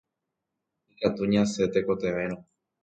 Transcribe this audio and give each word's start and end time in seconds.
Ikatu 0.91 1.21
ñasẽ 1.31 1.71
tekotevẽrõ. 1.73 2.37